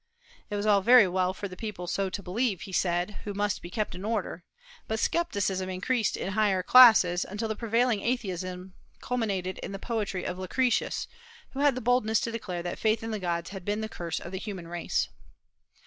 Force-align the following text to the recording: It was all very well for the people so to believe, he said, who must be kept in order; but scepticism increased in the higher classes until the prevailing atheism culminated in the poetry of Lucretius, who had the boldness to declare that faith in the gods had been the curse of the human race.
It 0.49 0.55
was 0.55 0.65
all 0.65 0.81
very 0.81 1.07
well 1.07 1.31
for 1.31 1.47
the 1.47 1.55
people 1.55 1.85
so 1.85 2.09
to 2.09 2.23
believe, 2.23 2.61
he 2.61 2.71
said, 2.71 3.17
who 3.23 3.35
must 3.35 3.61
be 3.61 3.69
kept 3.69 3.93
in 3.93 4.03
order; 4.03 4.43
but 4.87 4.99
scepticism 4.99 5.69
increased 5.69 6.17
in 6.17 6.25
the 6.25 6.31
higher 6.31 6.63
classes 6.63 7.23
until 7.23 7.47
the 7.47 7.55
prevailing 7.55 8.01
atheism 8.01 8.73
culminated 8.99 9.59
in 9.59 9.73
the 9.73 9.77
poetry 9.77 10.23
of 10.23 10.39
Lucretius, 10.39 11.07
who 11.51 11.59
had 11.59 11.75
the 11.75 11.81
boldness 11.81 12.19
to 12.21 12.31
declare 12.31 12.63
that 12.63 12.79
faith 12.79 13.03
in 13.03 13.11
the 13.11 13.19
gods 13.19 13.51
had 13.51 13.63
been 13.63 13.81
the 13.81 13.87
curse 13.89 14.19
of 14.19 14.31
the 14.31 14.39
human 14.39 14.67
race. 14.67 15.07